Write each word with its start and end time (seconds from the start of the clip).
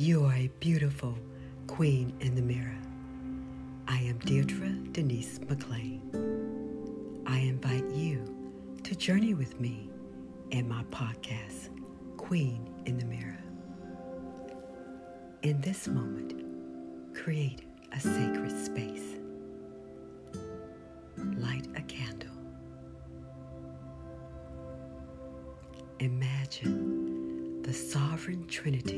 You 0.00 0.24
are 0.24 0.32
a 0.32 0.50
beautiful 0.60 1.14
queen 1.66 2.14
in 2.20 2.34
the 2.34 2.40
mirror. 2.40 2.78
I 3.86 3.98
am 3.98 4.16
Deirdre 4.20 4.70
Denise 4.92 5.38
McClain. 5.40 6.00
I 7.26 7.36
invite 7.40 7.84
you 7.90 8.24
to 8.82 8.94
journey 8.96 9.34
with 9.34 9.60
me 9.60 9.90
in 10.52 10.66
my 10.66 10.84
podcast, 10.84 11.68
Queen 12.16 12.66
in 12.86 12.96
the 12.96 13.04
Mirror. 13.04 13.44
In 15.42 15.60
this 15.60 15.86
moment, 15.86 16.32
create 17.14 17.60
a 17.92 18.00
sacred 18.00 18.52
space. 18.52 19.18
Light 21.36 21.66
a 21.76 21.82
candle. 21.82 22.38
Imagine 25.98 27.60
the 27.62 27.74
sovereign 27.74 28.46
trinity's 28.48 28.89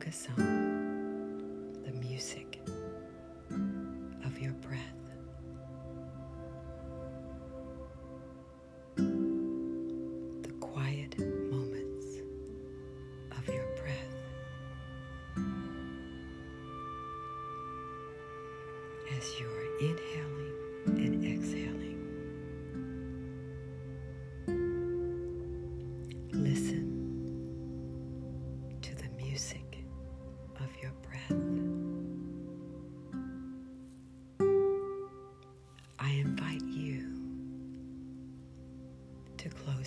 focus 0.00 0.59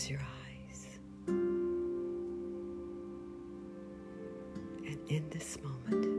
close 0.04 0.10
your 0.10 0.20
eyes. 0.20 0.88
And 4.86 5.00
in 5.08 5.30
this 5.30 5.58
moment, 5.62 6.13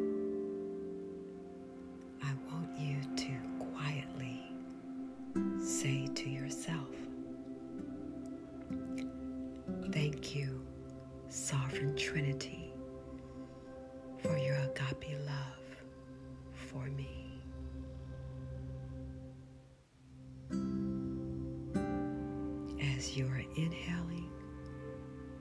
As 23.05 23.15
you 23.19 23.27
are 23.27 23.45
inhaling 23.57 24.31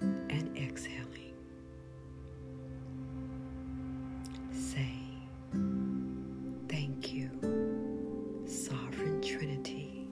and 0.02 0.52
exhaling, 0.58 1.34
say, 4.52 4.92
Thank 6.68 7.14
you, 7.14 7.30
Sovereign 8.46 9.22
Trinity, 9.22 10.10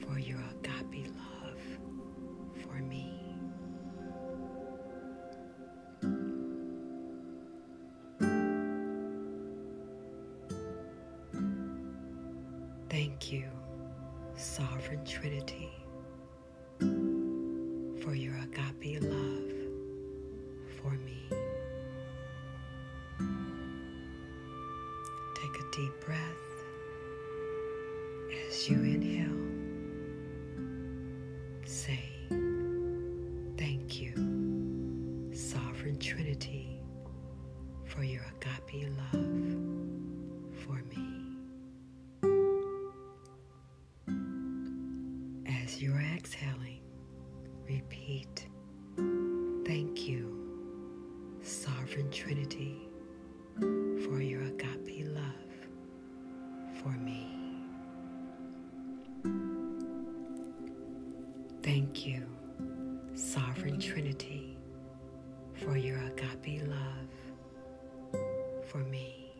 for 0.00 0.18
your 0.18 0.40
agape 0.64 1.12
love 1.14 1.60
for 2.64 2.82
me. 2.82 3.14
Thank 12.88 13.30
you, 13.30 13.44
Sovereign 14.34 15.04
Trinity, 15.04 15.70
for 18.10 18.16
your 18.16 18.34
agape 18.42 19.00
love 19.02 19.52
for 20.82 20.90
me. 20.90 21.22
Take 25.36 25.54
a 25.54 25.76
deep 25.76 25.92
breath 26.04 26.49
Trinity, 63.90 64.56
for 65.52 65.76
your 65.76 65.98
agape 65.98 66.62
love 66.64 68.20
for 68.64 68.78
me. 68.78 69.32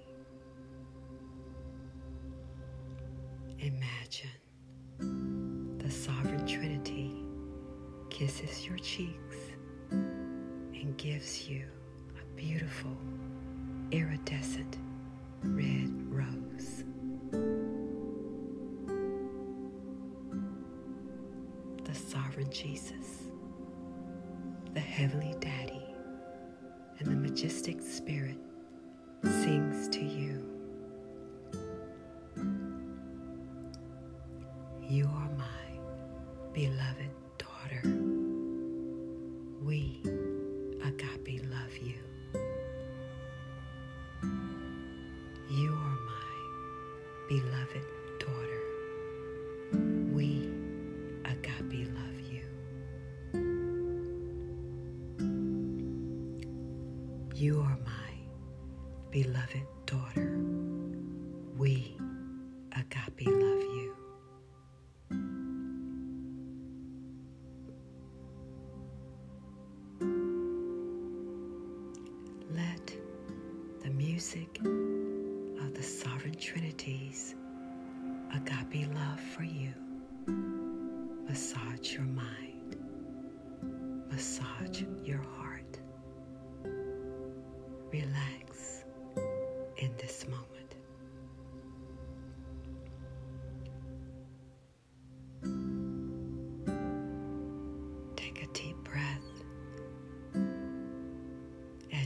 Imagine 3.61 4.29
the 5.79 5.89
Sovereign 5.89 6.45
Trinity 6.49 7.23
kisses 8.11 8.67
your 8.67 8.77
cheeks 8.79 9.37
and 9.93 10.97
gives 10.97 11.49
you 11.49 11.65
a 12.21 12.37
beautiful, 12.37 12.97
iridescent 13.93 14.79
red 15.45 15.93
rose. 16.11 16.83
The 21.85 21.95
Sovereign 21.95 22.51
Jesus, 22.51 23.20
Heavenly 25.01 25.35
Daddy, 25.41 25.83
and 26.99 27.09
the 27.09 27.17
Majestic 27.17 27.81
Spirit 27.81 28.37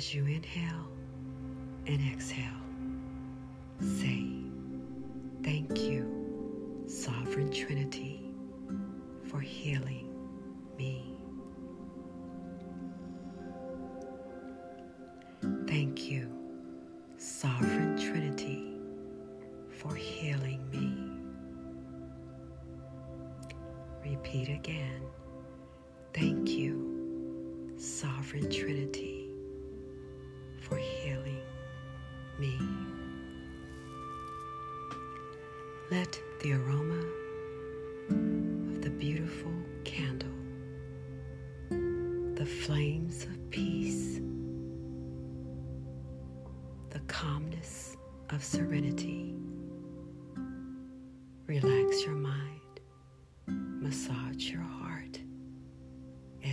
as 0.05 0.15
you 0.15 0.27
inhale 0.27 0.87
and 1.87 1.99
exhale. 2.12 2.61
Say, 3.81 4.24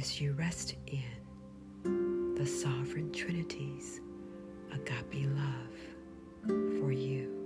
as 0.01 0.19
you 0.19 0.33
rest 0.33 0.73
in 0.87 2.33
the 2.33 2.45
sovereign 2.45 3.11
trinity's 3.13 4.01
agape 4.73 5.29
love 5.35 6.79
for 6.79 6.91
you. 6.91 7.40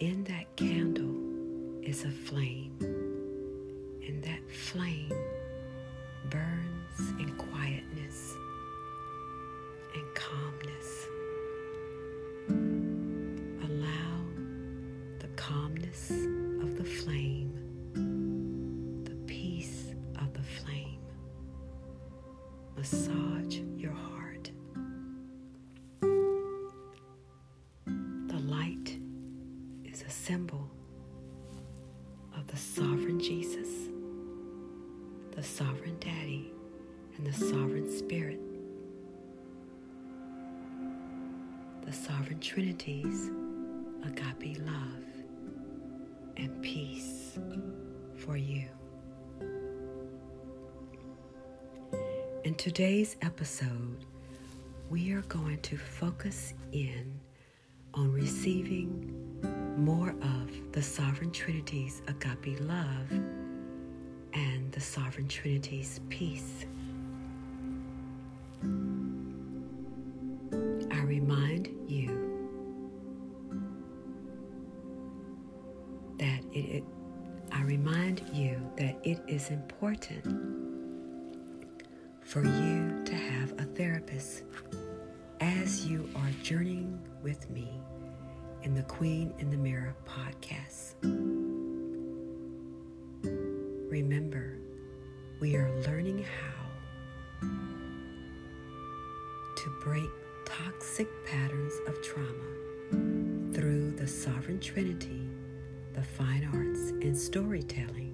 In 0.00 0.24
that 0.24 0.56
candle 0.56 1.14
is 1.82 2.04
a 2.04 2.10
flame, 2.10 2.74
and 2.80 4.22
that 4.22 4.40
flame 4.50 5.12
burns 6.30 7.10
in 7.20 7.30
quietness 7.36 8.34
and 9.94 10.14
calmness. 10.14 11.06
Allow 13.68 14.24
the 15.18 15.28
calmness 15.36 16.10
trinities, 42.60 43.30
agape 44.04 44.58
love, 44.66 45.02
and 46.36 46.62
peace 46.62 47.38
for 48.18 48.36
you. 48.36 48.68
In 52.44 52.54
today's 52.56 53.16
episode, 53.22 54.04
we 54.90 55.10
are 55.12 55.22
going 55.22 55.58
to 55.62 55.78
focus 55.78 56.52
in 56.72 57.18
on 57.94 58.12
receiving 58.12 59.10
more 59.78 60.10
of 60.20 60.50
the 60.72 60.82
Sovereign 60.82 61.30
Trinity's 61.30 62.02
agape 62.08 62.60
love 62.60 63.10
and 64.34 64.70
the 64.70 64.80
Sovereign 64.80 65.28
Trinity's 65.28 66.00
peace. 66.10 66.66
Important 79.80 80.26
for 82.20 82.44
you 82.44 83.02
to 83.02 83.14
have 83.14 83.52
a 83.52 83.64
therapist 83.64 84.42
as 85.40 85.86
you 85.86 86.06
are 86.16 86.30
journeying 86.42 87.00
with 87.22 87.48
me 87.48 87.80
in 88.62 88.74
the 88.74 88.82
Queen 88.82 89.32
in 89.38 89.50
the 89.50 89.56
Mirror 89.56 89.96
podcast. 90.04 90.96
Remember, 93.90 94.58
we 95.40 95.56
are 95.56 95.70
learning 95.86 96.24
how 96.24 97.48
to 99.56 99.70
break 99.82 100.10
toxic 100.44 101.08
patterns 101.24 101.72
of 101.86 102.02
trauma 102.02 103.54
through 103.54 103.92
the 103.92 104.06
Sovereign 104.06 104.60
Trinity, 104.60 105.26
the 105.94 106.02
fine 106.02 106.46
arts, 106.52 106.90
and 107.02 107.16
storytelling. 107.16 108.09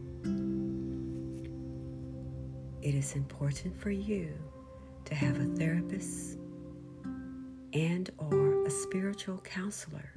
It 2.87 2.95
is 2.95 3.17
important 3.17 3.77
for 3.77 3.91
you 3.91 4.33
to 5.07 5.15
have 5.17 5.41
a 5.41 5.45
therapist 5.57 6.39
and 7.73 8.09
or 8.17 8.65
a 8.65 8.71
spiritual 8.71 9.39
counselor 9.39 10.13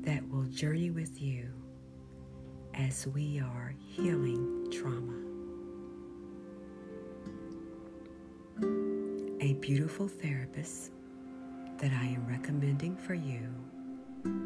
that 0.00 0.28
will 0.28 0.42
journey 0.46 0.90
with 0.90 1.22
you 1.22 1.48
as 2.74 3.06
we 3.06 3.38
are 3.38 3.72
healing 3.78 4.66
trauma. 4.72 5.14
A 9.40 9.52
beautiful 9.60 10.08
therapist 10.08 10.90
that 11.78 11.92
I 11.92 12.06
am 12.06 12.26
recommending 12.26 12.96
for 12.96 13.14
you 13.14 13.54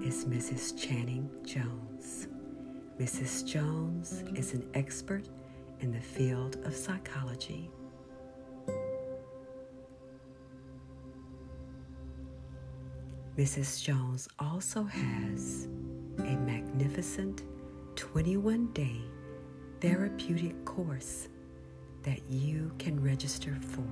is 0.04 0.26
Mrs. 0.26 0.78
Channing 0.78 1.30
Jones. 1.46 2.28
Mrs. 3.00 3.46
Jones 3.46 4.22
is 4.36 4.52
an 4.52 4.68
expert 4.74 5.26
in 5.82 5.92
the 5.92 6.00
field 6.00 6.56
of 6.64 6.74
psychology. 6.74 7.70
Mrs. 13.36 13.82
Jones 13.82 14.28
also 14.38 14.84
has 14.84 15.68
a 16.18 16.36
magnificent 16.36 17.42
21 17.96 18.72
day 18.72 19.00
therapeutic 19.80 20.64
course 20.64 21.28
that 22.02 22.20
you 22.30 22.72
can 22.78 23.02
register 23.02 23.56
for. 23.60 23.88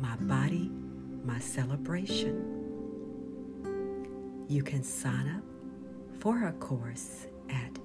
My 0.00 0.16
Body, 0.16 0.70
My 1.24 1.38
Celebration. 1.38 2.62
You 4.48 4.62
can 4.62 4.82
sign 4.82 5.28
up 5.28 5.42
for 6.20 6.34
her 6.36 6.52
course 6.52 7.26
at 7.50 7.78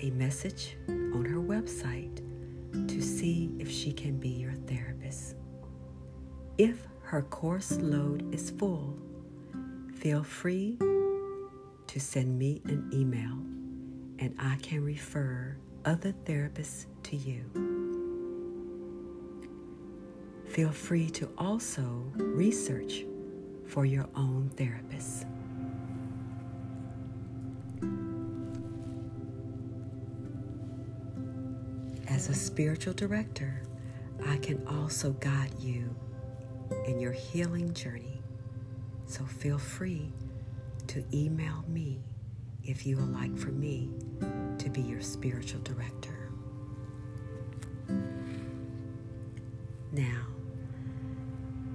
a 0.00 0.10
message 0.10 0.76
on 0.88 1.24
her 1.24 1.38
website 1.38 2.20
to 2.72 3.00
see 3.00 3.54
if 3.58 3.70
she 3.70 3.92
can 3.92 4.18
be 4.18 4.28
your 4.28 4.54
therapist. 4.66 5.36
If 6.58 6.86
her 7.02 7.22
course 7.22 7.72
load 7.72 8.34
is 8.34 8.50
full, 8.50 8.96
feel 9.94 10.22
free 10.22 10.78
to 11.86 12.00
send 12.00 12.38
me 12.38 12.62
an 12.64 12.90
email 12.92 13.38
and 14.18 14.34
I 14.38 14.56
can 14.62 14.84
refer 14.84 15.56
other 15.84 16.12
therapists 16.24 16.86
to 17.04 17.16
you. 17.16 17.44
Feel 20.46 20.70
free 20.70 21.10
to 21.10 21.28
also 21.38 22.04
research 22.16 23.04
for 23.66 23.84
your 23.84 24.08
own 24.14 24.50
therapist. 24.56 25.26
As 32.22 32.28
a 32.28 32.34
spiritual 32.34 32.94
director, 32.94 33.64
I 34.24 34.36
can 34.36 34.64
also 34.68 35.10
guide 35.14 35.58
you 35.58 35.92
in 36.86 37.00
your 37.00 37.10
healing 37.10 37.74
journey. 37.74 38.22
So 39.06 39.24
feel 39.24 39.58
free 39.58 40.12
to 40.86 41.04
email 41.12 41.64
me 41.66 41.98
if 42.62 42.86
you 42.86 42.96
would 42.98 43.12
like 43.12 43.36
for 43.36 43.50
me 43.50 43.90
to 44.56 44.70
be 44.70 44.82
your 44.82 45.00
spiritual 45.00 45.62
director. 45.62 46.30
Now, 49.90 50.22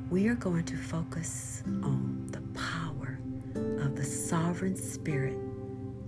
we 0.10 0.30
are 0.30 0.36
going 0.36 0.64
to 0.64 0.78
focus 0.78 1.62
on 1.66 2.26
the 2.28 2.42
power 2.58 3.20
of 3.84 3.98
the 3.98 4.06
sovereign 4.06 4.78
spirit 4.78 5.38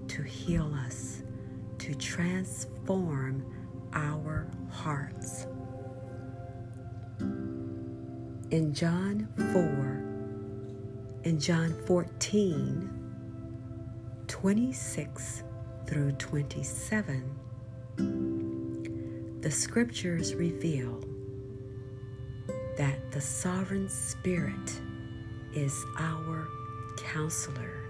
to 0.08 0.24
heal 0.24 0.74
us, 0.86 1.24
to 1.80 1.94
transform 1.94 3.44
our 4.00 4.48
hearts. 4.72 5.46
In 8.52 8.74
John 8.74 9.28
4, 9.36 11.24
in 11.26 11.40
John 11.40 11.76
14, 11.86 12.90
26 14.28 15.44
through 15.86 16.12
27, 16.14 17.36
the 19.42 19.52
scriptures 19.52 20.34
reveal 20.34 21.04
that 22.78 23.12
the 23.12 23.22
sovereign 23.22 23.90
spirit 23.90 24.82
is 25.54 25.86
our 25.98 26.48
counselor, 26.98 27.84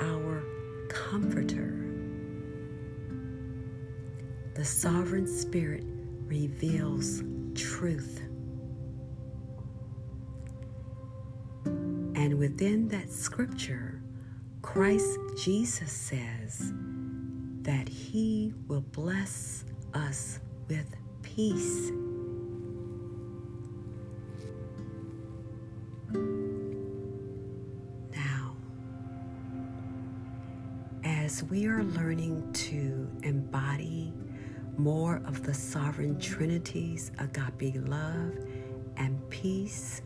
our 0.00 0.44
comforter. 0.88 1.83
The 4.54 4.64
sovereign 4.64 5.26
spirit 5.26 5.84
reveals 6.26 7.22
truth 7.54 8.20
And 12.24 12.38
within 12.38 12.88
that 12.88 13.12
scripture, 13.12 14.00
Christ 14.62 15.18
Jesus 15.36 15.92
says 15.92 16.72
that 17.62 17.86
he 17.86 18.54
will 18.66 18.80
bless 18.80 19.66
us 19.92 20.40
with 20.66 20.86
peace. 21.22 21.90
Now, 28.16 28.56
as 31.04 31.44
we 31.44 31.66
are 31.66 31.84
learning 31.84 32.50
to 32.54 33.10
embody 33.22 34.14
more 34.76 35.22
of 35.26 35.42
the 35.42 35.54
sovereign 35.54 36.18
trinities, 36.18 37.12
agape 37.18 37.76
love, 37.86 38.34
and 38.96 39.28
peace, 39.30 40.02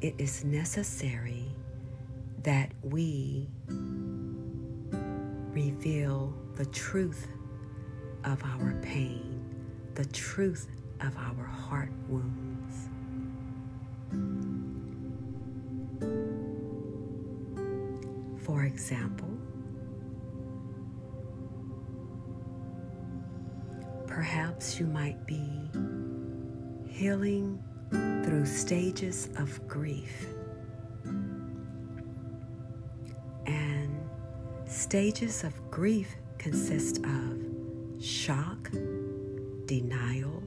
it 0.00 0.14
is 0.18 0.44
necessary 0.44 1.46
that 2.42 2.70
we 2.82 3.48
reveal 5.52 6.34
the 6.54 6.64
truth 6.66 7.26
of 8.24 8.42
our 8.44 8.74
pain, 8.82 9.42
the 9.94 10.04
truth 10.06 10.68
of 11.00 11.16
our 11.16 11.44
heart 11.44 11.92
wounds. 12.08 12.88
For 18.44 18.64
example, 18.64 19.28
perhaps 24.30 24.78
you 24.78 24.86
might 24.86 25.26
be 25.26 25.68
healing 26.86 27.60
through 27.90 28.46
stages 28.46 29.28
of 29.36 29.66
grief. 29.66 30.28
And 33.44 34.08
stages 34.68 35.42
of 35.42 35.52
grief 35.68 36.14
consist 36.38 36.98
of 36.98 37.42
shock, 38.00 38.70
denial, 39.66 40.44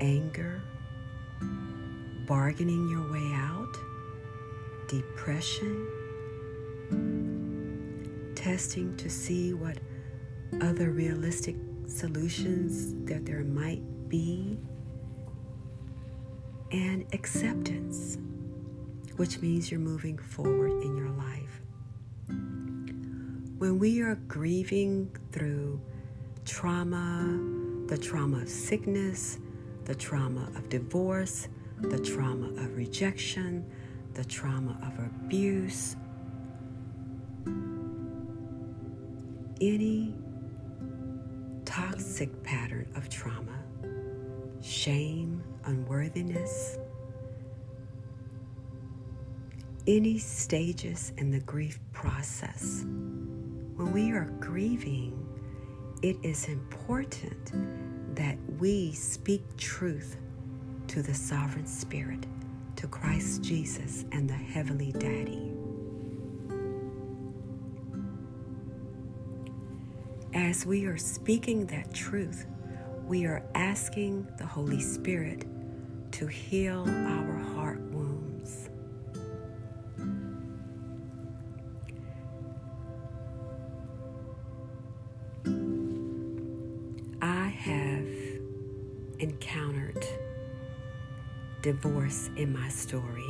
anger, 0.00 0.62
bargaining 2.26 2.88
your 2.88 3.12
way 3.12 3.30
out, 3.34 3.76
depression, 4.88 5.86
testing 8.34 8.96
to 8.96 9.10
see 9.10 9.52
what 9.52 9.76
other 10.62 10.92
realistic 10.92 11.56
solutions 11.90 12.94
that 13.08 13.26
there 13.26 13.44
might 13.44 13.82
be 14.08 14.58
and 16.72 17.04
acceptance, 17.12 18.18
which 19.16 19.40
means 19.40 19.70
you're 19.70 19.80
moving 19.80 20.16
forward 20.16 20.70
in 20.82 20.96
your 20.96 21.10
life. 21.10 21.60
When 23.58 23.78
we 23.78 24.00
are 24.00 24.14
grieving 24.28 25.14
through 25.32 25.80
trauma, 26.44 27.38
the 27.88 27.98
trauma 27.98 28.42
of 28.42 28.48
sickness, 28.48 29.38
the 29.84 29.94
trauma 29.94 30.48
of 30.56 30.68
divorce, 30.68 31.48
the 31.80 31.98
trauma 31.98 32.48
of 32.62 32.76
rejection, 32.76 33.64
the 34.14 34.24
trauma 34.24 34.78
of 34.82 34.98
abuse, 35.04 35.96
any 39.60 40.14
pattern 42.26 42.90
of 42.96 43.08
trauma, 43.08 43.58
shame, 44.62 45.42
unworthiness, 45.64 46.78
any 49.86 50.18
stages 50.18 51.12
in 51.16 51.30
the 51.30 51.40
grief 51.40 51.80
process. 51.92 52.84
When 53.76 53.92
we 53.92 54.12
are 54.12 54.30
grieving, 54.40 55.26
it 56.02 56.16
is 56.22 56.46
important 56.48 57.52
that 58.16 58.36
we 58.58 58.92
speak 58.92 59.42
truth 59.56 60.16
to 60.88 61.02
the 61.02 61.14
sovereign 61.14 61.66
Spirit, 61.66 62.26
to 62.76 62.86
Christ 62.86 63.42
Jesus 63.42 64.04
and 64.12 64.28
the 64.28 64.34
Heavenly 64.34 64.92
Daddy. 64.92 65.49
As 70.32 70.64
we 70.64 70.86
are 70.86 70.96
speaking 70.96 71.66
that 71.66 71.92
truth, 71.92 72.46
we 73.04 73.26
are 73.26 73.42
asking 73.56 74.28
the 74.38 74.46
Holy 74.46 74.80
Spirit 74.80 75.44
to 76.12 76.28
heal 76.28 76.84
our 76.88 77.36
heart 77.54 77.80
wounds. 77.90 78.68
I 87.20 87.48
have 87.48 88.06
encountered 89.18 90.06
divorce 91.62 92.30
in 92.36 92.52
my 92.52 92.68
story, 92.68 93.24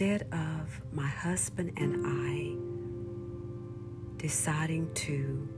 instead 0.00 0.28
of 0.32 0.80
my 0.92 1.08
husband 1.08 1.72
and 1.76 2.06
I 2.06 2.54
deciding 4.16 4.94
to 4.94 5.48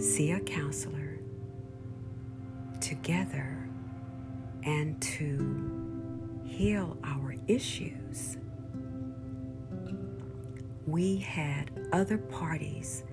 see 0.00 0.32
a 0.32 0.40
counselor 0.40 1.20
together 2.80 3.70
and 4.64 5.00
to 5.00 6.40
heal 6.44 6.98
our 7.04 7.36
issues, 7.46 8.36
we 10.88 11.18
had 11.18 11.70
other 11.92 12.18
parties 12.18 13.04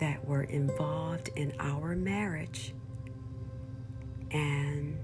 that 0.00 0.26
were 0.26 0.42
involved 0.42 1.30
in 1.36 1.52
our 1.60 1.94
marriage. 1.94 2.74
And 4.32 4.98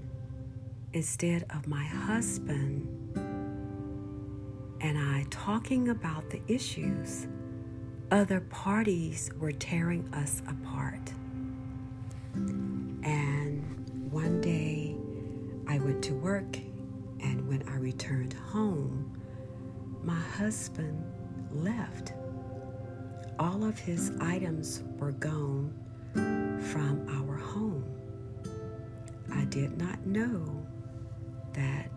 instead 0.91 1.45
of 1.51 1.67
my 1.67 1.85
husband 1.85 3.07
and 4.81 4.97
I 4.97 5.25
talking 5.29 5.89
about 5.89 6.29
the 6.29 6.41
issues, 6.47 7.27
other 8.11 8.41
parties 8.41 9.31
were 9.39 9.51
tearing 9.51 10.07
us 10.13 10.41
apart. 10.47 11.11
And 12.33 14.09
one 14.11 14.39
day 14.41 14.95
I 15.67 15.79
went 15.79 16.03
to 16.05 16.13
work, 16.13 16.57
and 17.19 17.47
when 17.47 17.67
I 17.67 17.75
returned 17.75 18.33
home, 18.33 19.19
my 20.03 20.19
husband 20.19 21.03
left 21.51 22.13
all 23.39 23.63
of 23.63 23.77
his 23.77 24.11
items 24.19 24.83
were 24.97 25.11
gone 25.11 25.73
from 26.71 27.05
our 27.09 27.35
home. 27.35 27.83
I 29.33 29.45
did 29.45 29.77
not 29.77 30.05
know 30.05 30.65
that 31.53 31.91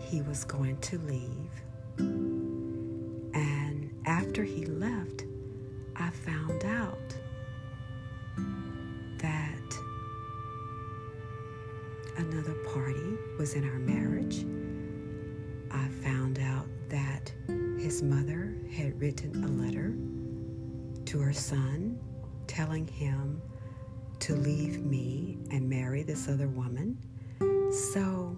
he 0.00 0.22
was 0.22 0.44
going 0.44 0.76
to 0.78 0.98
leave. 0.98 1.50
And 3.34 3.90
after 4.06 4.42
he 4.42 4.66
left, 4.66 5.24
I 5.96 6.10
found 6.10 6.64
out 6.64 7.14
that 9.18 9.78
another 12.16 12.54
party 12.72 13.18
was 13.38 13.54
in 13.54 13.68
our 13.68 13.78
marriage. 13.78 14.44
I 15.70 15.88
found 16.02 16.38
out 16.38 16.66
that 16.88 17.32
his 17.78 18.02
mother 18.02 18.56
had 18.72 19.00
written 19.00 19.44
a 19.44 19.48
letter 19.48 19.94
to 21.06 21.18
her 21.18 21.32
son, 21.32 21.98
telling 22.46 22.86
him 22.86 23.40
to 24.20 24.34
leave 24.34 24.84
me 24.84 25.38
and 25.50 25.68
marry 25.68 26.02
this 26.02 26.28
other 26.28 26.48
woman. 26.48 26.98
So 27.92 28.36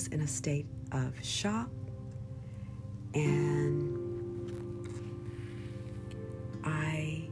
was 0.00 0.06
in 0.08 0.20
a 0.22 0.26
state 0.26 0.66
of 0.92 1.12
shock 1.22 1.68
and 3.12 3.98
I 6.64 7.28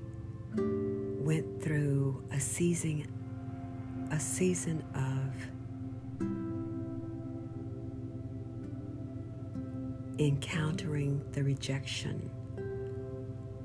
went 0.55 1.63
through 1.63 2.23
a 2.31 2.39
season 2.39 3.07
a 4.11 4.21
season 4.21 4.85
of 4.95 5.33
encountering 10.19 11.25
the 11.33 11.43
rejection 11.45 12.31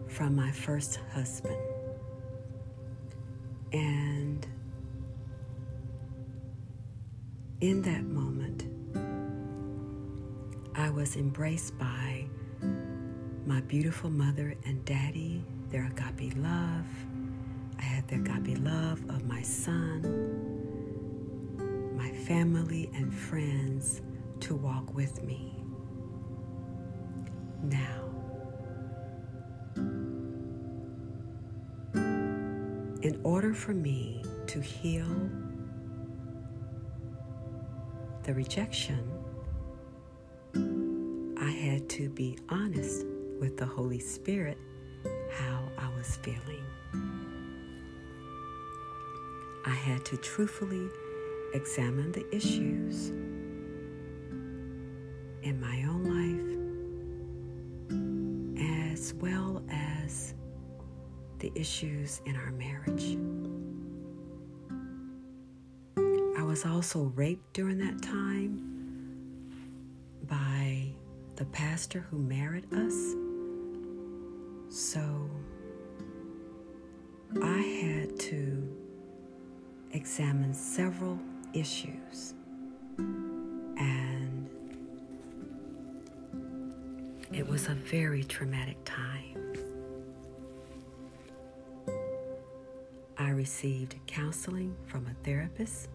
from 0.08 0.36
my 0.36 0.52
first 0.52 1.00
husband. 1.12 1.58
And 3.74 4.46
in 7.62 7.82
that 7.84 8.04
moment, 8.04 8.33
was 10.94 11.16
embraced 11.16 11.78
by 11.80 12.26
my 13.46 13.62
beautiful 13.62 14.10
mother 14.10 14.56
and 14.66 14.86
daddy, 14.86 15.44
their 15.70 15.86
agape 15.88 16.36
love. 16.38 16.86
I 17.80 17.82
had 17.82 18.08
the 18.08 18.18
agape 18.18 18.60
love 18.60 19.02
of 19.10 19.26
my 19.26 19.42
son, 19.42 20.04
my 21.98 22.12
family, 22.12 22.92
and 22.94 23.14
friends 23.14 24.02
to 24.42 24.56
walk 24.56 24.94
with 24.94 25.24
me. 25.24 25.64
Now, 27.64 28.04
in 33.02 33.20
order 33.24 33.54
for 33.54 33.74
me 33.74 34.24
to 34.48 34.62
heal 34.62 35.30
the 38.24 38.34
rejection, 38.34 39.13
to 41.94 42.10
be 42.10 42.36
honest 42.50 43.06
with 43.40 43.56
the 43.56 43.66
Holy 43.68 44.00
Spirit 44.00 44.58
how 45.32 45.62
I 45.78 45.88
was 45.96 46.16
feeling. 46.24 46.66
I 49.64 49.76
had 49.76 50.04
to 50.06 50.18
truthfully 50.18 50.90
examine 51.54 52.12
the 52.12 52.26
issues 52.36 53.10
in 55.44 55.62
my 55.62 55.84
own 55.84 56.04
life 58.58 58.92
as 58.92 59.14
well 59.14 59.62
as 59.70 60.34
the 61.38 61.52
issues 61.54 62.24
in 62.26 62.36
our 62.36 62.52
marriage. 62.54 63.20
I 66.40 66.42
was 66.42 66.66
also 66.66 67.12
raped 67.14 67.54
during 67.54 67.78
that 67.78 68.02
time 68.02 68.72
by 70.24 70.83
the 71.36 71.46
pastor 71.46 72.06
who 72.12 72.18
married 72.20 72.66
us. 72.74 73.16
So 74.70 75.30
I 77.42 77.58
had 77.58 78.20
to 78.20 78.76
examine 79.92 80.54
several 80.54 81.20
issues. 81.54 82.34
And 82.98 84.50
it 87.32 87.48
was 87.48 87.68
a 87.68 87.74
very 87.74 88.24
traumatic 88.24 88.78
time. 88.86 89.56
I 93.18 93.30
received 93.30 93.96
counseling 94.06 94.76
from 94.86 95.08
a 95.08 95.14
therapist 95.24 95.90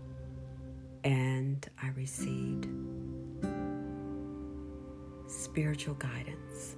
and 1.04 1.68
I 1.82 1.88
received 1.90 2.66
spiritual 5.58 5.94
guidance. 5.94 6.76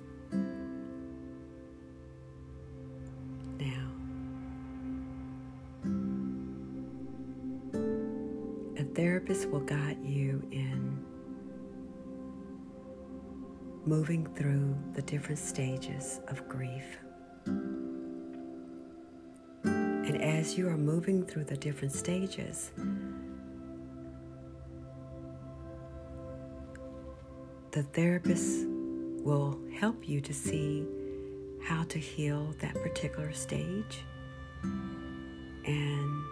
Now, 3.58 3.90
a 8.78 8.84
therapist 8.94 9.50
will 9.50 9.60
guide 9.60 9.98
you 10.02 10.42
in 10.50 10.98
moving 13.84 14.26
through 14.34 14.74
the 14.94 15.02
different 15.02 15.38
stages 15.38 16.20
of 16.28 16.48
grief. 16.48 16.96
And 19.62 20.22
as 20.22 20.56
you 20.56 20.66
are 20.68 20.78
moving 20.78 21.26
through 21.26 21.44
the 21.44 21.58
different 21.58 21.92
stages, 21.92 22.72
the 27.72 27.82
therapist 27.84 28.66
will 29.22 29.56
help 29.72 30.08
you 30.08 30.20
to 30.20 30.34
see 30.34 30.84
how 31.62 31.84
to 31.84 31.98
heal 32.00 32.52
that 32.58 32.74
particular 32.74 33.32
stage. 33.32 34.04
And 35.64 36.24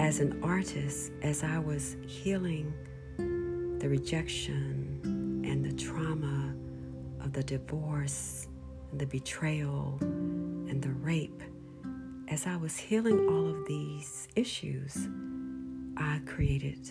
as 0.00 0.18
an 0.18 0.40
artist, 0.42 1.12
as 1.22 1.44
I 1.44 1.60
was 1.60 1.96
healing 2.06 2.72
the 3.78 3.88
rejection 3.88 5.00
and 5.44 5.64
the 5.64 5.72
trauma 5.72 6.52
of 7.20 7.32
the 7.32 7.44
divorce 7.44 8.48
and 8.90 9.00
the 9.00 9.06
betrayal 9.06 9.98
and 10.00 10.82
the 10.82 10.90
rape, 10.90 11.42
as 12.26 12.44
I 12.46 12.56
was 12.56 12.76
healing 12.76 13.28
all 13.28 13.46
of 13.46 13.68
these 13.68 14.26
issues, 14.34 15.06
I 15.96 16.20
created 16.26 16.90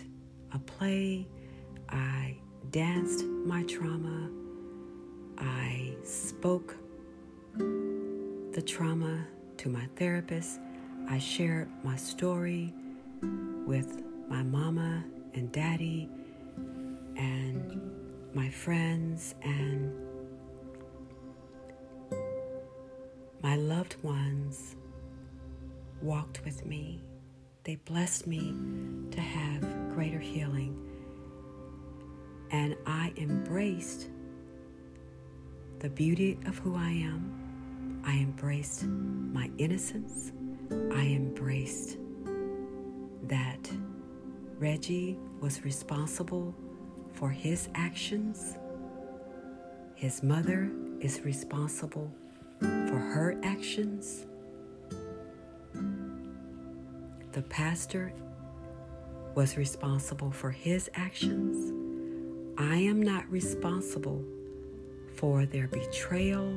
a 0.54 0.58
play, 0.60 1.26
I 1.88 2.36
danced 2.70 3.24
my 3.24 3.64
trauma, 3.64 4.30
I 5.36 5.96
spoke 6.04 6.76
the 7.56 8.62
trauma 8.64 9.26
to 9.58 9.68
my 9.68 9.86
therapist, 9.96 10.60
I 11.08 11.18
shared 11.18 11.68
my 11.82 11.96
story 11.96 12.72
with 13.66 14.02
my 14.28 14.42
mama 14.42 15.04
and 15.34 15.50
daddy 15.50 16.08
and 17.16 17.80
my 18.32 18.48
friends 18.48 19.34
and 19.42 19.92
my 23.42 23.56
loved 23.56 23.96
ones 24.02 24.76
walked 26.00 26.44
with 26.44 26.64
me. 26.64 27.02
They 27.64 27.76
blessed 27.76 28.26
me 28.26 28.54
to 29.10 29.20
have 29.22 29.62
greater 29.94 30.18
healing. 30.18 30.78
And 32.50 32.76
I 32.86 33.14
embraced 33.16 34.08
the 35.78 35.88
beauty 35.88 36.38
of 36.46 36.58
who 36.58 36.76
I 36.76 36.90
am. 36.90 38.02
I 38.06 38.18
embraced 38.18 38.84
my 38.84 39.50
innocence. 39.56 40.32
I 40.70 41.06
embraced 41.06 41.96
that 43.22 43.70
Reggie 44.58 45.16
was 45.40 45.64
responsible 45.64 46.54
for 47.14 47.30
his 47.30 47.70
actions. 47.74 48.58
His 49.94 50.22
mother 50.22 50.70
is 51.00 51.22
responsible 51.22 52.12
for 52.60 52.98
her 52.98 53.40
actions. 53.42 54.26
The 57.34 57.42
pastor 57.42 58.12
was 59.34 59.56
responsible 59.56 60.30
for 60.30 60.52
his 60.52 60.88
actions. 60.94 61.72
I 62.56 62.76
am 62.76 63.02
not 63.02 63.28
responsible 63.28 64.22
for 65.16 65.44
their 65.44 65.66
betrayal. 65.66 66.54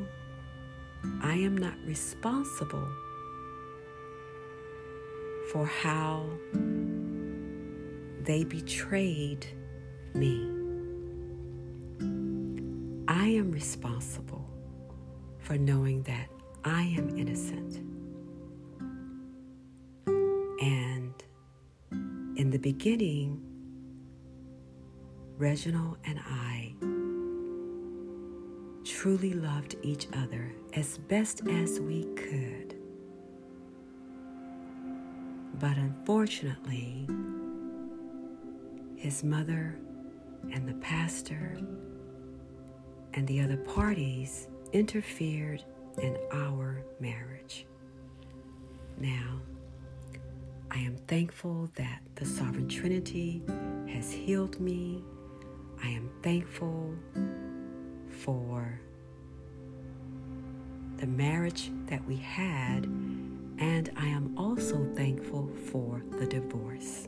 I 1.24 1.34
am 1.34 1.58
not 1.58 1.74
responsible 1.84 2.88
for 5.52 5.66
how 5.66 6.30
they 8.22 8.44
betrayed 8.44 9.48
me. 10.14 10.48
I 13.08 13.30
am 13.30 13.52
responsible 13.52 14.48
for 15.40 15.58
knowing 15.58 16.04
that 16.04 16.30
I 16.64 16.84
am 16.84 17.18
innocent. 17.18 17.82
In 22.48 22.52
the 22.52 22.58
beginning, 22.60 23.42
Reginald 25.38 25.98
and 26.06 26.18
I 26.18 26.74
truly 28.86 29.34
loved 29.34 29.76
each 29.82 30.08
other 30.14 30.54
as 30.72 30.98
best 30.98 31.46
as 31.50 31.82
we 31.82 32.06
could. 32.16 32.78
But 35.60 35.76
unfortunately, 35.76 37.10
his 38.96 39.26
mother 39.26 39.78
and 40.54 40.66
the 40.70 40.76
pastor 40.76 41.58
and 43.14 43.28
the 43.28 43.42
other 43.42 43.58
parties 43.58 44.48
interfered 44.72 45.66
in 46.02 46.18
our 46.32 46.82
marriage. 47.02 47.66
Now, 48.98 49.42
I 50.70 50.80
am 50.80 50.98
thankful 51.08 51.70
that 51.76 52.02
the 52.16 52.26
Sovereign 52.26 52.68
Trinity 52.68 53.42
has 53.90 54.12
healed 54.12 54.60
me. 54.60 55.04
I 55.84 55.88
am 55.88 56.10
thankful 56.22 56.94
for 58.10 58.80
the 60.98 61.08
marriage 61.08 61.72
that 61.86 62.04
we 62.06 62.18
had, 62.18 62.86
and 63.60 63.90
I 63.96 64.08
am 64.08 64.38
also 64.38 64.86
thankful 64.96 65.50
for 65.72 66.04
the 66.20 66.26
divorce. 66.26 67.08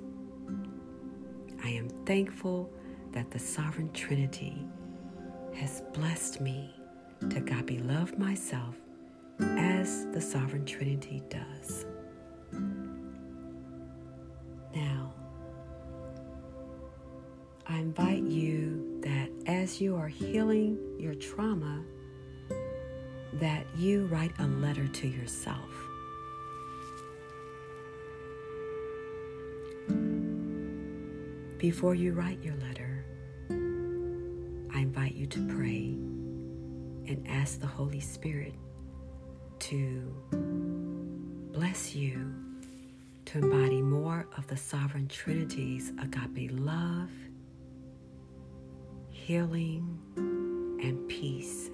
I 1.64 1.70
am 1.70 1.90
thankful 2.06 2.72
that 3.12 3.32
the 3.32 3.40
Sovereign 3.40 3.92
Trinity 3.92 4.66
has 5.56 5.82
blessed 5.94 6.40
me 6.40 6.74
to 7.30 7.40
God 7.42 7.70
love 7.82 8.18
myself 8.18 8.76
as 9.40 10.06
the 10.14 10.22
Sovereign 10.22 10.66
Trinity 10.66 11.22
does. 11.30 11.86
I 17.80 17.82
invite 17.82 18.24
you 18.24 19.00
that 19.04 19.30
as 19.46 19.80
you 19.80 19.96
are 19.96 20.10
healing 20.10 20.78
your 21.00 21.14
trauma, 21.14 21.82
that 23.36 23.66
you 23.78 24.06
write 24.08 24.34
a 24.38 24.48
letter 24.48 24.86
to 24.86 25.08
yourself. 25.08 25.72
Before 31.58 31.96
you 31.96 32.12
write 32.12 32.44
your 32.44 32.56
letter, 32.56 33.06
I 33.50 34.82
invite 34.82 35.16
you 35.16 35.26
to 35.28 35.48
pray 35.48 35.96
and 37.08 37.26
ask 37.30 37.62
the 37.62 37.68
Holy 37.68 38.02
Spirit 38.02 38.56
to 39.60 40.14
bless 41.54 41.96
you 41.96 42.36
to 43.28 43.38
embody 43.38 43.82
more 43.82 44.28
of 44.36 44.48
the 44.48 44.58
Sovereign 44.58 45.08
Trinity's 45.08 45.94
agape 46.02 46.52
love, 46.52 47.10
healing, 49.30 50.00
and 50.82 51.08
peace. 51.08 51.70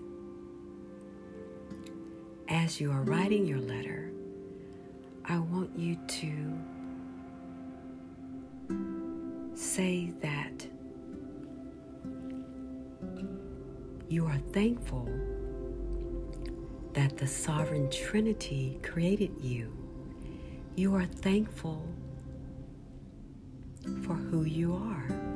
As 2.50 2.82
you 2.82 2.92
are 2.92 3.04
writing 3.04 3.46
your 3.46 3.62
letter, 3.62 4.12
I 5.24 5.38
want 5.38 5.70
you 5.80 5.96
to 6.06 6.60
say 9.54 10.12
that 10.20 10.68
you 14.10 14.26
are 14.26 14.40
thankful 14.52 15.08
that 16.92 17.16
the 17.16 17.26
Sovereign 17.26 17.90
Trinity 17.90 18.82
created 18.84 19.32
you. 19.40 19.72
You 20.76 20.94
are 20.94 21.06
thankful 21.06 21.88
for 24.04 24.16
who 24.16 24.44
you 24.44 24.76
are. 24.76 25.35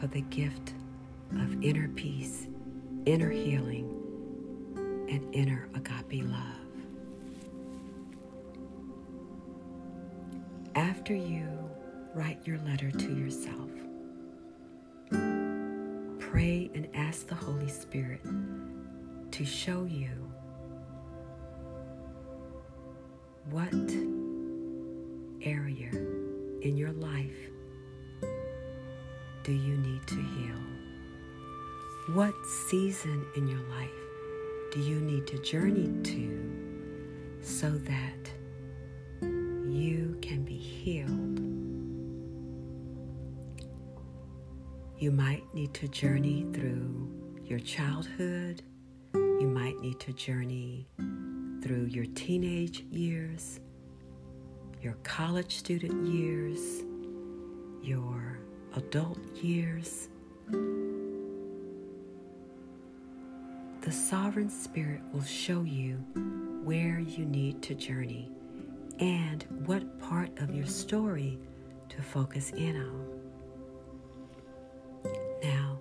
For 0.00 0.06
the 0.06 0.20
gift 0.22 0.74
of 1.40 1.62
inner 1.62 1.88
peace, 1.88 2.46
inner 3.04 3.30
healing, 3.30 3.94
and 5.10 5.34
inner 5.34 5.68
agape 5.74 6.24
love. 6.24 6.42
After 10.74 11.14
you 11.14 11.48
write 12.14 12.46
your 12.46 12.58
letter 12.58 12.90
to 12.90 13.14
yourself, 13.14 13.70
pray 16.20 16.70
and 16.74 16.88
ask 16.94 17.26
the 17.26 17.34
Holy 17.34 17.68
Spirit 17.68 18.20
to 19.32 19.44
show 19.44 19.84
you 19.84 20.10
what 23.50 23.72
area 25.42 25.90
in 26.60 26.76
your 26.76 26.92
life 26.92 27.50
do 29.44 29.52
you 29.52 29.76
need 29.78 30.06
to 30.06 30.16
heal? 30.16 30.56
What 32.14 32.34
season 32.68 33.26
in 33.36 33.46
your 33.48 33.60
life 33.68 33.90
do 34.72 34.80
you 34.80 35.00
need 35.00 35.26
to 35.28 35.38
journey 35.38 35.90
to 36.02 37.38
so 37.42 37.70
that 37.70 38.30
you 39.20 40.18
can 40.22 40.44
be 40.44 40.56
healed? 40.56 41.40
You 44.98 45.12
might 45.12 45.42
need 45.54 45.74
to 45.74 45.88
journey 45.88 46.46
through 46.52 47.10
your 47.44 47.60
childhood. 47.60 48.62
You 49.14 49.46
might 49.48 49.78
need 49.80 50.00
to 50.00 50.12
journey 50.12 50.88
through 51.62 51.86
your 51.86 52.06
teenage 52.06 52.80
years. 52.90 53.60
your 54.82 54.94
college 55.02 55.56
student 55.56 56.06
years, 56.06 56.84
your 57.82 58.38
adult 58.78 59.18
years. 59.42 60.08
The 63.80 63.90
Sovereign 63.90 64.48
Spirit 64.48 65.00
will 65.12 65.24
show 65.24 65.62
you 65.62 65.96
where 66.62 67.00
you 67.00 67.24
need 67.24 67.60
to 67.62 67.74
journey 67.74 68.30
and 69.00 69.44
what 69.66 69.98
part 69.98 70.30
of 70.38 70.54
your 70.54 70.66
story 70.66 71.38
to 71.88 72.02
focus 72.02 72.50
in 72.50 72.76
on. 72.76 73.20
Now, 75.42 75.78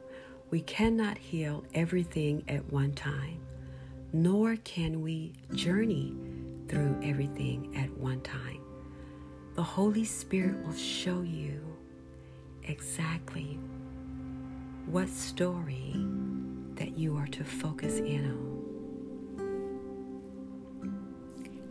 we 0.49 0.61
cannot 0.61 1.19
heal 1.19 1.63
everything 1.75 2.43
at 2.47 2.71
one 2.71 2.93
time, 2.93 3.41
nor 4.11 4.55
can 4.57 5.01
we 5.01 5.33
journey 5.53 6.15
through 6.67 6.99
everything 7.03 7.75
at 7.77 7.95
one 7.95 8.21
time. 8.21 8.61
The 9.53 9.63
Holy 9.63 10.03
Spirit 10.03 10.65
will 10.65 10.73
show 10.73 11.21
you 11.21 11.76
exactly 12.67 13.59
what 14.85 15.09
story 15.09 15.93
that 16.75 16.97
you 16.97 17.17
are 17.17 17.27
to 17.27 17.43
focus 17.43 17.99
in 17.99 18.25
on. 18.25 18.47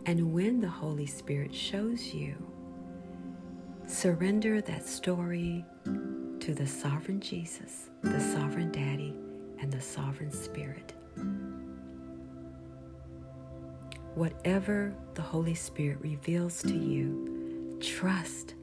And 0.05 0.33
when 0.33 0.61
the 0.61 0.69
Holy 0.69 1.05
Spirit 1.05 1.53
shows 1.53 2.13
you, 2.13 2.35
surrender 3.87 4.61
that 4.61 4.87
story 4.87 5.65
to 5.85 6.53
the 6.53 6.67
sovereign 6.67 7.19
Jesus, 7.19 7.89
the 8.01 8.19
sovereign 8.19 8.71
Daddy, 8.71 9.13
and 9.59 9.71
the 9.71 9.81
sovereign 9.81 10.31
Spirit. 10.31 10.93
Whatever 14.15 14.95
the 15.15 15.21
Holy 15.21 15.55
Spirit 15.55 15.99
reveals 16.01 16.61
to 16.63 16.73
you, 16.73 17.77
trust 17.81 18.55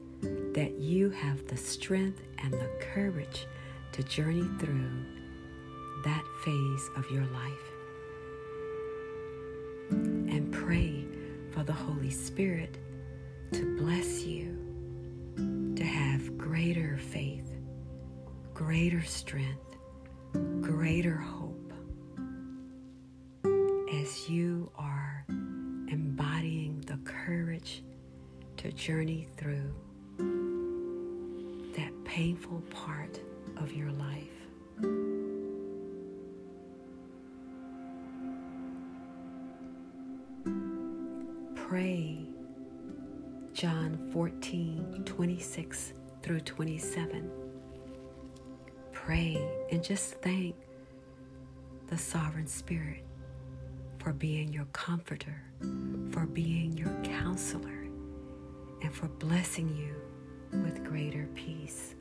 that 0.53 0.73
you 0.79 1.09
have 1.09 1.47
the 1.47 1.57
strength 1.57 2.21
and 2.43 2.53
the 2.53 2.69
courage 2.79 3.45
to 3.91 4.03
journey 4.03 4.47
through 4.59 4.89
that 6.03 6.23
phase 6.43 6.89
of 6.95 7.09
your 7.09 7.25
life. 7.25 7.51
And 9.89 10.51
pray 10.51 11.05
for 11.51 11.63
the 11.63 11.73
Holy 11.73 12.09
Spirit 12.09 12.77
to 13.53 13.77
bless 13.77 14.23
you 14.23 14.55
to 15.75 15.83
have 15.83 16.37
greater 16.37 16.97
faith, 16.97 17.55
greater 18.53 19.03
strength, 19.03 19.77
greater 20.61 21.15
hope 21.15 21.73
as 24.01 24.29
you 24.29 24.71
are 24.75 25.25
embodying 25.87 26.81
the 26.81 26.97
courage 27.05 27.83
to 28.57 28.71
journey 28.71 29.27
through 29.37 29.73
painful 32.15 32.63
part 32.69 33.19
of 33.57 33.73
your 33.73 33.91
life. 33.91 34.47
Pray 41.55 42.19
John 43.51 44.09
14, 44.13 45.03
26 45.03 45.91
through 46.21 46.39
27. 46.39 47.29
Pray 48.93 49.45
and 49.69 49.83
just 49.83 50.13
thank 50.21 50.55
the 51.87 51.97
Sovereign 51.97 52.47
Spirit 52.47 53.03
for 53.99 54.13
being 54.13 54.53
your 54.53 54.67
comforter, 54.71 55.43
for 56.11 56.25
being 56.25 56.77
your 56.77 56.95
counselor, 57.03 57.89
and 58.81 58.95
for 58.95 59.09
blessing 59.09 59.67
you 59.75 59.93
with 60.63 60.81
greater 60.85 61.27
peace. 61.35 61.95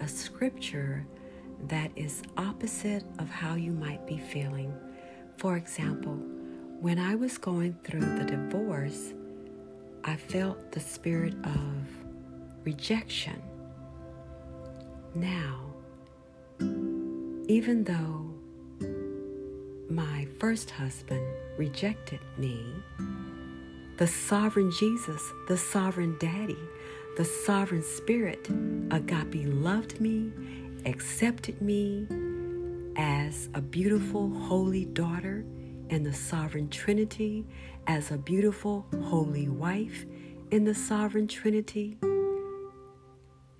A 0.00 0.08
scripture 0.08 1.06
that 1.68 1.90
is 1.94 2.22
opposite 2.36 3.04
of 3.18 3.28
how 3.28 3.54
you 3.54 3.72
might 3.72 4.06
be 4.06 4.18
feeling. 4.18 4.72
For 5.36 5.56
example, 5.56 6.14
when 6.80 6.98
I 6.98 7.14
was 7.14 7.36
going 7.38 7.76
through 7.84 8.00
the 8.18 8.24
divorce, 8.24 9.12
I 10.04 10.16
felt 10.16 10.72
the 10.72 10.80
spirit 10.80 11.34
of 11.44 11.54
rejection. 12.64 13.40
Now, 15.14 15.60
even 17.48 17.84
though 17.84 18.30
my 19.90 20.26
first 20.38 20.70
husband 20.70 21.26
rejected 21.58 22.20
me, 22.38 22.64
the 23.98 24.06
sovereign 24.06 24.70
Jesus, 24.70 25.22
the 25.48 25.58
sovereign 25.58 26.16
daddy, 26.18 26.56
the 27.16 27.24
sovereign 27.24 27.82
spirit, 27.82 28.48
agape 28.90 29.46
loved 29.46 30.00
me, 30.00 30.32
accepted 30.86 31.60
me 31.60 32.06
as 32.96 33.48
a 33.54 33.60
beautiful, 33.60 34.30
holy 34.30 34.84
daughter 34.86 35.44
in 35.88 36.02
the 36.04 36.12
sovereign 36.12 36.68
trinity, 36.68 37.44
as 37.86 38.10
a 38.10 38.16
beautiful, 38.16 38.86
holy 39.02 39.48
wife 39.48 40.06
in 40.50 40.64
the 40.64 40.74
sovereign 40.74 41.26
trinity. 41.26 41.98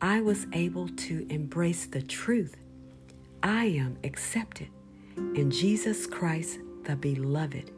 I 0.01 0.21
was 0.21 0.47
able 0.53 0.89
to 0.89 1.27
embrace 1.29 1.87
the 1.87 2.03
truth. 2.03 2.57
I 3.43 3.65
am 3.67 3.99
accepted 4.05 4.69
in 5.17 5.51
Jesus 5.51 6.07
Christ, 6.07 6.61
the 6.85 6.97
beloved. 6.97 7.71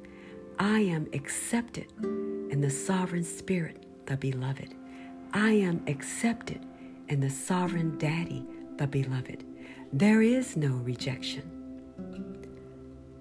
I 0.59 0.81
am 0.81 1.09
accepted 1.13 1.87
in 2.03 2.61
the 2.61 2.71
sovereign 2.71 3.25
spirit, 3.25 3.85
the 4.07 4.17
beloved. 4.17 4.75
I 5.35 5.53
am 5.53 5.83
accepted 5.87 6.61
in 7.09 7.21
the 7.21 7.31
sovereign 7.31 7.97
daddy, 7.97 8.45
the 8.77 8.87
beloved. 8.87 9.45
There 9.92 10.21
is 10.21 10.57
no 10.57 10.75
rejection. 10.75 11.51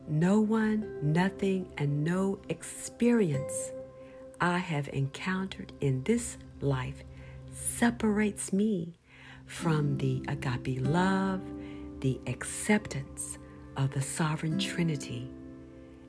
No 0.09 0.41
one, 0.41 0.99
nothing, 1.01 1.69
and 1.77 2.03
no 2.03 2.39
experience 2.49 3.71
I 4.41 4.57
have 4.57 4.89
encountered 4.89 5.71
in 5.79 6.03
this 6.03 6.37
life 6.59 7.03
separates 7.53 8.51
me 8.51 8.93
from 9.45 9.97
the 9.97 10.21
agape 10.27 10.81
love, 10.81 11.41
the 12.01 12.19
acceptance 12.27 13.37
of 13.77 13.91
the 13.91 14.01
sovereign 14.01 14.59
Trinity, 14.59 15.29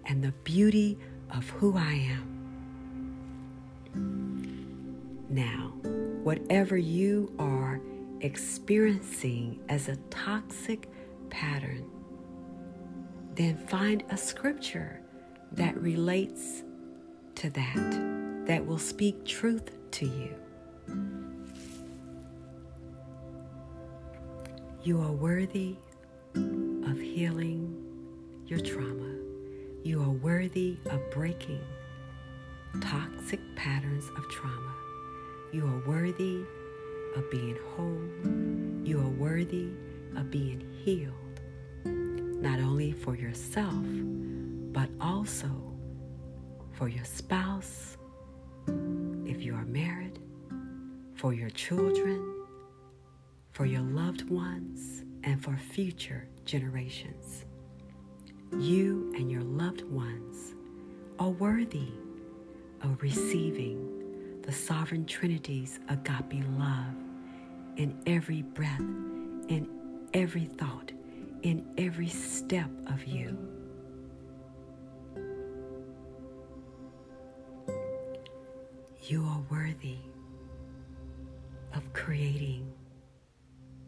and 0.06 0.24
the 0.24 0.32
beauty 0.42 0.98
of 1.30 1.48
who 1.50 1.76
I 1.76 1.92
am. 3.94 4.31
Now, 5.32 5.72
whatever 6.24 6.76
you 6.76 7.32
are 7.38 7.80
experiencing 8.20 9.60
as 9.70 9.88
a 9.88 9.96
toxic 10.10 10.90
pattern, 11.30 11.86
then 13.34 13.56
find 13.66 14.04
a 14.10 14.16
scripture 14.18 15.00
that 15.52 15.74
relates 15.80 16.64
to 17.36 17.48
that, 17.48 18.44
that 18.46 18.66
will 18.66 18.76
speak 18.76 19.24
truth 19.24 19.70
to 19.92 20.04
you. 20.04 20.34
You 24.82 25.00
are 25.00 25.12
worthy 25.12 25.76
of 26.34 27.00
healing 27.00 27.82
your 28.48 28.60
trauma. 28.60 29.16
You 29.82 30.02
are 30.02 30.10
worthy 30.10 30.76
of 30.90 31.00
breaking 31.10 31.62
toxic 32.82 33.40
patterns 33.56 34.10
of 34.18 34.28
trauma. 34.28 34.81
You 35.52 35.66
are 35.66 35.86
worthy 35.86 36.46
of 37.14 37.30
being 37.30 37.58
whole. 37.76 38.00
You 38.86 39.00
are 39.00 39.10
worthy 39.10 39.68
of 40.16 40.30
being 40.30 40.66
healed, 40.82 41.40
not 42.42 42.58
only 42.58 42.92
for 42.92 43.14
yourself, 43.14 43.84
but 44.72 44.88
also 44.98 45.50
for 46.72 46.88
your 46.88 47.04
spouse, 47.04 47.98
if 49.26 49.42
you 49.42 49.54
are 49.54 49.66
married, 49.66 50.18
for 51.16 51.34
your 51.34 51.50
children, 51.50 52.46
for 53.50 53.66
your 53.66 53.82
loved 53.82 54.30
ones, 54.30 55.04
and 55.22 55.44
for 55.44 55.58
future 55.58 56.26
generations. 56.46 57.44
You 58.58 59.12
and 59.16 59.30
your 59.30 59.42
loved 59.42 59.82
ones 59.82 60.54
are 61.18 61.28
worthy 61.28 61.92
of 62.80 63.02
receiving 63.02 63.91
the 64.42 64.52
sovereign 64.52 65.06
Trinity's 65.06 65.78
agape 65.88 66.42
love 66.58 66.94
in 67.76 67.96
every 68.06 68.42
breath, 68.42 68.80
in 68.80 69.68
every 70.14 70.46
thought, 70.46 70.90
in 71.42 71.64
every 71.78 72.08
step 72.08 72.68
of 72.88 73.04
you. 73.04 73.38
You 79.04 79.24
are 79.24 79.42
worthy 79.50 79.98
of 81.74 81.92
creating 81.92 82.72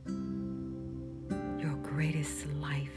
your 0.07 1.75
greatest 1.83 2.47
life. 2.55 2.88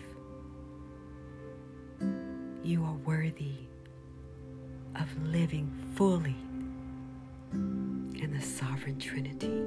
You 2.63 2.83
are 2.83 2.97
worthy 3.05 3.67
of 4.95 5.07
living 5.27 5.71
fully 5.95 6.35
the 8.31 8.41
sovereign 8.41 8.99
Trinity. 8.99 9.63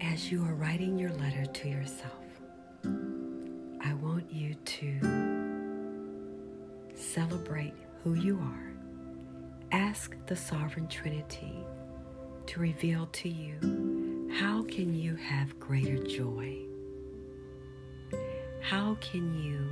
As 0.00 0.30
you 0.30 0.42
are 0.44 0.54
writing 0.54 0.98
your 0.98 1.12
letter 1.12 1.46
to 1.46 1.68
yourself, 1.68 2.24
I 3.80 3.94
want 3.94 4.30
you 4.32 4.54
to 4.54 5.00
celebrate 6.94 7.74
who 8.02 8.14
you 8.14 8.38
are. 8.38 8.72
Ask 9.72 10.16
the 10.26 10.36
sovereign 10.36 10.88
Trinity 10.88 11.54
to 12.46 12.60
reveal 12.60 13.06
to 13.06 13.28
you 13.28 14.30
how 14.40 14.62
can 14.64 14.94
you 14.94 15.16
have 15.16 15.58
greater 15.58 15.96
joy? 15.96 16.58
How 18.60 18.96
can 19.00 19.42
you 19.42 19.70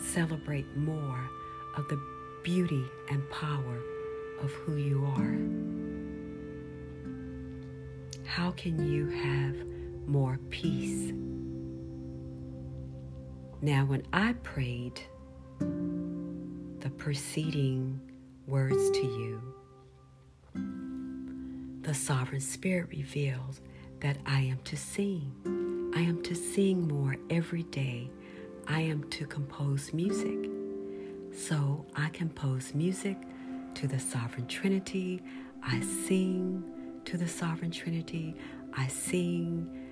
celebrate 0.00 0.66
more 0.76 1.30
of 1.76 1.88
the 1.88 2.00
beauty 2.42 2.84
and 3.10 3.28
power 3.30 3.80
of 4.40 4.50
who 4.52 4.76
you 4.76 5.04
are? 5.16 5.36
How 8.26 8.50
can 8.52 8.90
you 8.90 9.08
have 9.08 9.56
more 10.08 10.38
peace? 10.50 11.12
Now, 13.60 13.84
when 13.84 14.02
I 14.12 14.32
prayed 14.42 15.00
the 15.58 16.90
preceding 16.96 18.00
words 18.46 18.90
to 18.90 19.02
you, 19.02 19.40
the 21.82 21.94
Sovereign 21.94 22.40
Spirit 22.40 22.88
revealed 22.90 23.60
that 24.00 24.16
I 24.26 24.40
am 24.40 24.58
to 24.64 24.76
sing. 24.76 25.92
I 25.94 26.00
am 26.00 26.22
to 26.22 26.34
sing 26.34 26.88
more 26.88 27.16
every 27.30 27.62
day. 27.64 28.10
I 28.66 28.80
am 28.80 29.08
to 29.10 29.26
compose 29.26 29.92
music. 29.92 30.51
So 31.34 31.86
I 31.96 32.10
compose 32.10 32.74
music 32.74 33.16
to 33.74 33.88
the 33.88 33.98
Sovereign 33.98 34.46
Trinity. 34.46 35.22
I 35.62 35.80
sing 35.80 36.62
to 37.06 37.16
the 37.16 37.26
Sovereign 37.26 37.70
Trinity. 37.70 38.36
I 38.76 38.86
sing 38.88 39.88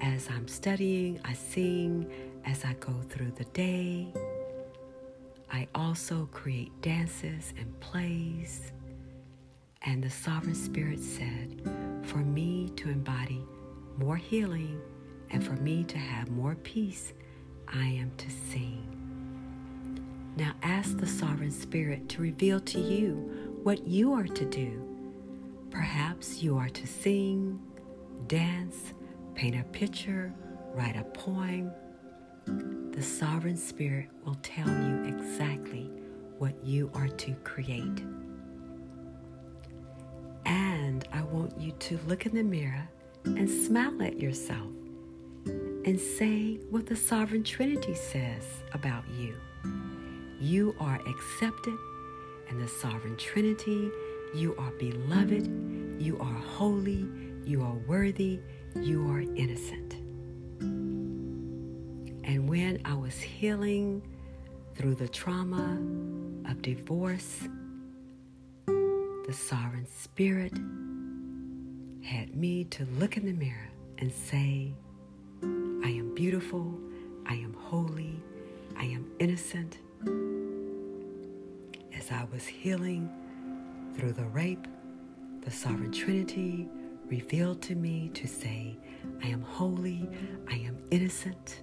as 0.00 0.28
I'm 0.30 0.46
studying. 0.46 1.20
I 1.24 1.32
sing 1.32 2.08
as 2.44 2.64
I 2.64 2.74
go 2.74 2.94
through 3.08 3.32
the 3.32 3.44
day. 3.46 4.12
I 5.50 5.66
also 5.74 6.28
create 6.32 6.70
dances 6.82 7.52
and 7.58 7.78
plays. 7.80 8.72
And 9.82 10.02
the 10.02 10.10
Sovereign 10.10 10.54
Spirit 10.54 11.00
said, 11.00 11.62
For 12.04 12.18
me 12.18 12.70
to 12.76 12.88
embody 12.90 13.42
more 13.98 14.16
healing 14.16 14.80
and 15.30 15.44
for 15.44 15.54
me 15.54 15.82
to 15.84 15.98
have 15.98 16.30
more 16.30 16.54
peace, 16.54 17.12
I 17.66 17.86
am 17.86 18.12
to 18.18 18.30
sing. 18.30 18.95
Now 20.36 20.52
ask 20.62 20.98
the 20.98 21.06
Sovereign 21.06 21.50
Spirit 21.50 22.10
to 22.10 22.20
reveal 22.20 22.60
to 22.60 22.78
you 22.78 23.58
what 23.62 23.86
you 23.86 24.12
are 24.12 24.26
to 24.26 24.44
do. 24.44 24.82
Perhaps 25.70 26.42
you 26.42 26.58
are 26.58 26.68
to 26.68 26.86
sing, 26.86 27.58
dance, 28.26 28.92
paint 29.34 29.56
a 29.56 29.64
picture, 29.64 30.34
write 30.74 30.94
a 30.94 31.04
poem. 31.04 31.70
The 32.44 33.02
Sovereign 33.02 33.56
Spirit 33.56 34.10
will 34.26 34.36
tell 34.42 34.68
you 34.68 35.04
exactly 35.04 35.90
what 36.38 36.54
you 36.62 36.90
are 36.92 37.08
to 37.08 37.32
create. 37.36 38.04
And 40.44 41.08
I 41.12 41.22
want 41.22 41.58
you 41.58 41.72
to 41.72 41.98
look 42.06 42.26
in 42.26 42.34
the 42.34 42.42
mirror 42.42 42.86
and 43.24 43.48
smile 43.48 44.02
at 44.02 44.20
yourself 44.20 44.70
and 45.46 45.98
say 45.98 46.56
what 46.68 46.84
the 46.84 46.96
Sovereign 46.96 47.42
Trinity 47.42 47.94
says 47.94 48.44
about 48.74 49.04
you. 49.18 49.34
You 50.40 50.74
are 50.78 51.00
accepted 51.06 51.78
and 52.48 52.60
the 52.60 52.68
Sovereign 52.68 53.16
Trinity. 53.16 53.90
You 54.34 54.54
are 54.56 54.70
beloved. 54.72 55.46
You 56.00 56.18
are 56.20 56.34
holy. 56.34 57.08
You 57.44 57.62
are 57.62 57.74
worthy. 57.86 58.40
You 58.74 59.08
are 59.10 59.20
innocent. 59.20 59.94
And 62.24 62.48
when 62.48 62.82
I 62.84 62.94
was 62.94 63.18
healing 63.18 64.02
through 64.74 64.96
the 64.96 65.08
trauma 65.08 65.78
of 66.50 66.60
divorce, 66.60 67.48
the 68.66 69.32
sovereign 69.32 69.86
spirit 69.86 70.52
had 72.04 72.36
me 72.36 72.64
to 72.64 72.86
look 72.98 73.16
in 73.16 73.24
the 73.24 73.32
mirror 73.32 73.70
and 73.98 74.12
say, 74.12 74.74
I 75.42 75.88
am 75.88 76.14
beautiful, 76.14 76.78
I 77.26 77.34
am 77.34 77.54
holy, 77.54 78.20
I 78.76 78.84
am 78.84 79.10
innocent. 79.18 79.78
As 81.96 82.10
I 82.10 82.26
was 82.32 82.46
healing 82.46 83.10
through 83.96 84.12
the 84.12 84.26
rape, 84.26 84.66
the 85.42 85.50
sovereign 85.50 85.92
trinity 85.92 86.68
revealed 87.06 87.62
to 87.62 87.74
me 87.74 88.10
to 88.14 88.26
say, 88.26 88.76
I 89.22 89.28
am 89.28 89.42
holy, 89.42 90.08
I 90.50 90.56
am 90.56 90.78
innocent, 90.90 91.62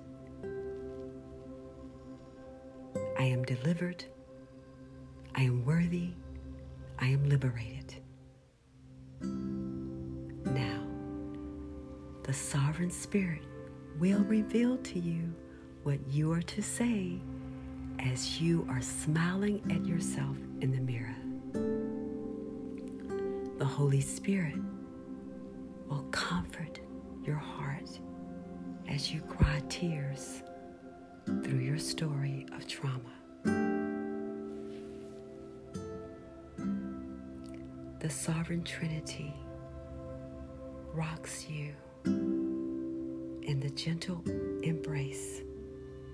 I 3.20 3.24
am 3.24 3.44
delivered, 3.44 4.06
I 5.36 5.44
am 5.44 5.66
worthy, 5.66 6.12
I 7.00 7.08
am 7.08 7.28
liberated. 7.28 7.96
Now, 9.22 10.86
the 12.24 12.34
sovereign 12.34 12.92
spirit 12.92 13.42
will 14.00 14.24
reveal 14.24 14.78
to 14.78 15.00
you 15.00 15.34
what 15.84 16.00
you 16.08 16.32
are 16.32 16.42
to 16.42 16.62
say 16.62 17.20
as 18.12 18.42
you 18.42 18.66
are 18.70 18.82
smiling 18.82 19.62
at 19.72 19.86
yourself 19.86 20.38
in 20.62 20.72
the 20.72 20.82
mirror. 20.82 21.16
The 23.58 23.66
Holy 23.66 24.02
Spirit 24.02 24.58
will 25.88 26.04
comfort 26.12 26.80
your 27.24 27.38
heart 27.38 27.90
as 28.90 29.12
you 29.12 29.22
cry 29.22 29.62
tears 29.70 30.44
through 31.44 31.60
your 31.60 31.78
story 31.78 32.46
of 32.56 32.68
trauma. 32.68 33.14
the 38.04 38.10
Sovereign 38.10 38.62
Trinity 38.66 39.34
rocks 40.94 41.48
you 41.48 41.74
in 42.04 43.62
the 43.62 43.70
gentle 43.70 44.22
embrace 44.62 45.42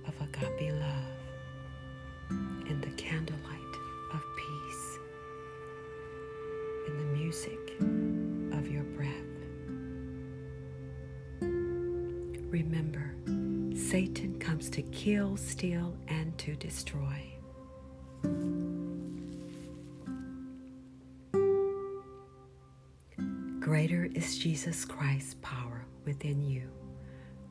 of 0.08 0.13
agape 0.21 0.71
love, 0.71 1.18
in 2.29 2.79
the 2.81 2.91
candlelight 2.91 3.75
of 4.13 4.21
peace, 4.37 4.99
in 6.87 6.97
the 6.97 7.17
music 7.17 7.59
of 8.57 8.71
your 8.71 8.83
breath. 8.83 9.13
Remember, 12.49 13.13
Satan 13.75 14.39
comes 14.39 14.69
to 14.71 14.81
kill, 14.81 15.37
steal, 15.37 15.95
and 16.07 16.37
to 16.39 16.55
destroy. 16.55 17.25
Greater 23.60 24.10
is 24.15 24.37
Jesus 24.39 24.83
Christ's 24.83 25.35
power 25.41 25.85
within 26.06 26.41
you. 26.41 26.69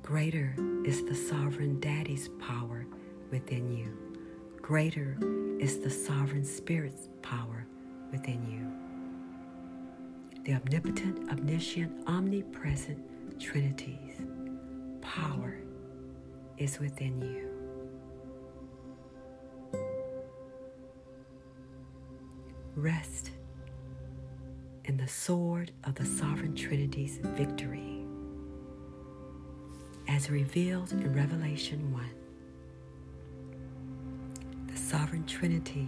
Greater 0.02 0.56
is 0.84 1.04
the 1.04 1.14
sovereign 1.14 1.78
daddy's 1.80 2.28
power 2.40 2.86
within 3.30 3.70
you. 3.70 4.07
Greater 4.62 5.16
is 5.58 5.78
the 5.78 5.90
sovereign 5.90 6.44
spirit's 6.44 7.08
power 7.22 7.66
within 8.12 8.44
you. 8.50 8.70
The 10.44 10.54
omnipotent, 10.54 11.30
omniscient, 11.30 11.92
omnipresent 12.06 13.40
Trinity's 13.40 14.20
power 15.00 15.58
is 16.58 16.78
within 16.78 17.20
you. 17.22 17.48
Rest 22.74 23.30
in 24.84 24.96
the 24.96 25.08
sword 25.08 25.72
of 25.84 25.94
the 25.94 26.04
Sovereign 26.04 26.54
Trinity's 26.54 27.18
victory, 27.22 28.04
as 30.08 30.30
revealed 30.30 30.92
in 30.92 31.14
Revelation 31.14 31.92
1. 31.92 32.04
Sovereign 34.90 35.26
Trinity 35.26 35.86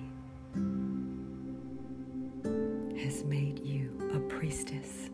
has 3.03 3.24
made 3.24 3.59
you 3.61 4.11
a 4.12 4.18
priestess, 4.28 5.09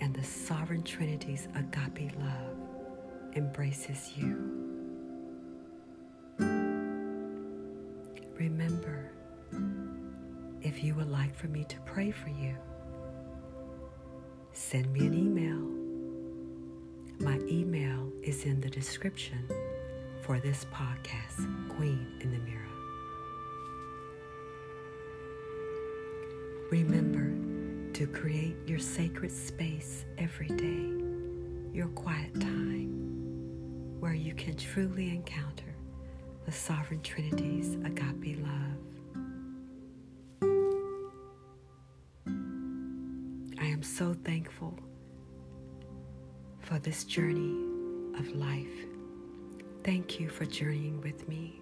and 0.00 0.14
the 0.14 0.24
Sovereign 0.24 0.82
Trinity's 0.82 1.46
agape 1.56 2.10
love 2.18 2.56
embraces 3.36 4.12
you. 4.16 4.50
Remember, 8.38 9.12
if 10.62 10.82
you 10.82 10.94
would 10.94 11.10
like 11.10 11.36
for 11.36 11.48
me 11.48 11.64
to 11.64 11.78
pray 11.80 12.12
for 12.12 12.30
you, 12.30 12.56
send 14.54 14.90
me 14.90 15.00
an 15.00 15.12
email. 15.12 15.60
My 17.20 17.38
email 17.46 18.10
is 18.22 18.46
in 18.46 18.62
the 18.62 18.70
description 18.70 19.46
for 20.24 20.40
this 20.40 20.64
podcast, 20.72 21.46
Queen 21.76 22.06
in 22.22 22.30
the 22.30 22.38
Mirror. 22.38 22.62
Remember 26.70 27.92
to 27.92 28.06
create 28.06 28.56
your 28.66 28.78
sacred 28.78 29.30
space 29.30 30.06
every 30.16 30.48
day, 30.48 30.90
your 31.76 31.88
quiet 31.88 32.40
time, 32.40 32.88
where 34.00 34.14
you 34.14 34.32
can 34.34 34.56
truly 34.56 35.10
encounter 35.10 35.76
the 36.46 36.52
Sovereign 36.52 37.02
Trinity's 37.02 37.74
agape 37.84 38.38
love. 38.40 38.78
I 43.60 43.66
am 43.66 43.82
so 43.82 44.14
thankful 44.24 44.78
for 46.60 46.78
this 46.78 47.04
journey 47.04 47.54
of 48.18 48.34
life. 48.34 48.93
Thank 49.84 50.18
you 50.18 50.30
for 50.30 50.46
journeying 50.46 51.02
with 51.02 51.28
me. 51.28 51.60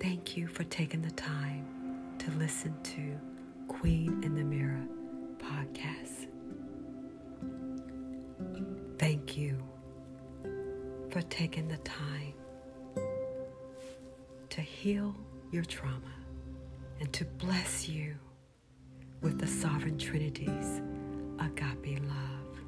Thank 0.00 0.34
you 0.34 0.46
for 0.46 0.64
taking 0.64 1.02
the 1.02 1.10
time 1.10 1.66
to 2.20 2.30
listen 2.38 2.74
to 2.84 3.20
Queen 3.68 4.22
in 4.24 4.34
the 4.34 4.44
Mirror 4.44 4.86
podcast. 5.36 6.28
Thank 8.98 9.36
you 9.36 9.62
for 11.10 11.20
taking 11.20 11.68
the 11.68 11.76
time 11.78 12.32
to 14.48 14.62
heal 14.62 15.14
your 15.52 15.64
trauma 15.64 16.14
and 16.98 17.12
to 17.12 17.26
bless 17.26 17.90
you 17.90 18.14
with 19.20 19.38
the 19.38 19.46
Sovereign 19.46 19.98
Trinity's 19.98 20.80
agape 21.40 22.00
love. 22.08 22.58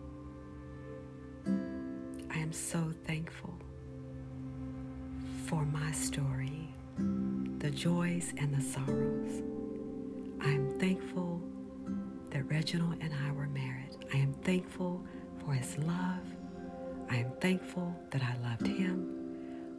I 2.30 2.38
am 2.38 2.52
so 2.52 2.92
thankful 3.06 3.54
for 5.50 5.64
my 5.64 5.90
story, 5.90 6.68
the 7.58 7.72
joys 7.72 8.32
and 8.38 8.54
the 8.54 8.62
sorrows 8.62 9.42
I 10.40 10.46
am 10.46 10.78
thankful 10.78 11.42
that 12.30 12.48
Reginald 12.48 12.98
and 13.00 13.12
I 13.12 13.32
were 13.32 13.48
married. 13.48 13.96
I 14.14 14.18
am 14.18 14.32
thankful 14.44 15.04
for 15.40 15.54
his 15.54 15.76
love. 15.78 16.22
I 17.10 17.16
am 17.16 17.32
thankful 17.40 18.00
that 18.10 18.22
I 18.22 18.36
loved 18.48 18.68
him. 18.68 19.08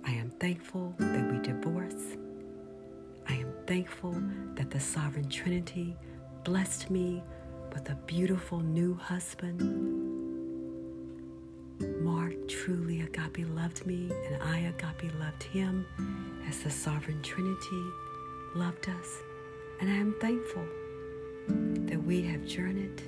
I 0.03 0.11
am 0.11 0.29
thankful 0.41 0.93
that 0.97 1.31
we 1.31 1.39
divorced. 1.39 2.17
I 3.29 3.35
am 3.35 3.53
thankful 3.65 4.21
that 4.55 4.71
the 4.71 4.79
Sovereign 4.79 5.29
Trinity 5.29 5.95
blessed 6.43 6.89
me 6.89 7.23
with 7.71 7.89
a 7.89 7.95
beautiful 8.07 8.59
new 8.59 8.95
husband. 8.95 10.00
Truly 12.65 13.01
agape 13.01 13.49
loved 13.55 13.87
me, 13.87 14.11
and 14.27 14.43
I 14.43 14.59
agape 14.59 15.11
loved 15.19 15.41
him 15.41 15.83
as 16.47 16.59
the 16.59 16.69
Sovereign 16.69 17.19
Trinity 17.23 17.83
loved 18.53 18.87
us. 18.87 19.17
And 19.79 19.89
I 19.89 19.95
am 19.95 20.13
thankful 20.21 20.63
that 21.87 22.03
we 22.03 22.21
have 22.21 22.45
journeyed, 22.45 23.01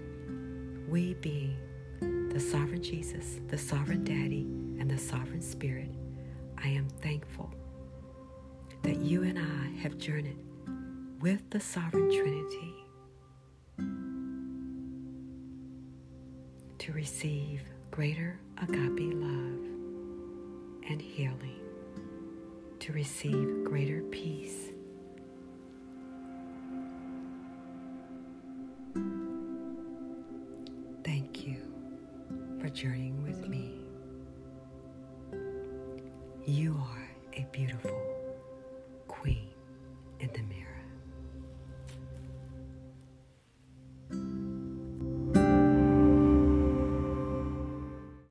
we 0.90 1.14
being 1.22 1.56
the 2.00 2.40
sovereign 2.40 2.82
Jesus, 2.82 3.42
the 3.48 3.58
sovereign 3.60 4.04
daddy, 4.04 4.48
and 4.80 4.90
the 4.90 4.98
sovereign 4.98 5.44
spirit. 5.44 5.92
I 6.58 6.70
am 6.70 6.90
thankful 6.90 7.54
that 8.82 9.02
you 9.02 9.22
and 9.22 9.38
I 9.38 9.82
have 9.84 10.00
journeyed 10.00 10.40
with 11.22 11.48
the 11.52 11.60
sovereign 11.60 12.10
Trinity 12.10 12.74
to 16.80 16.92
receive 16.92 17.62
greater 17.92 18.40
agape 18.62 19.14
love 19.14 19.66
and 20.90 21.02
healing, 21.02 21.60
to 22.80 22.92
receive 22.94 23.64
greater 23.64 24.02
peace 24.04 24.74
Thank 31.04 31.46
you 31.46 31.58
for 32.60 32.70
journeying 32.70 33.22
with 33.24 33.48
me. 33.50 33.74
You 36.46 36.76
are 36.80 37.10
a 37.36 37.46
beautiful 37.52 37.93